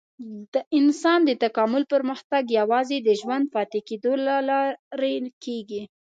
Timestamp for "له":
4.27-4.35